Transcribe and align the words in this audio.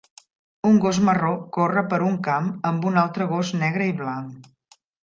Un 0.69 0.79
gos 0.85 0.99
marró 1.09 1.29
corre 1.59 1.85
per 1.93 2.01
un 2.09 2.17
camp 2.31 2.51
amb 2.73 2.89
un 2.93 2.99
altre 3.07 3.31
gos 3.37 3.57
negre 3.63 3.93
i 3.93 3.97
blanc. 4.03 4.55